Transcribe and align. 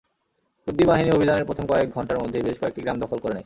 কুর্দি 0.67 0.83
বাহিনী 0.85 1.09
অভিযানের 1.11 1.45
প্রথম 1.45 1.65
কয়েক 1.65 1.87
ঘণ্টার 1.89 2.21
মধ্যেই 2.23 2.43
বেশ 2.43 2.57
কয়েকটি 2.59 2.81
গ্রাম 2.81 2.97
দখল 2.99 3.19
করে 3.19 3.33
নেয়। 3.33 3.39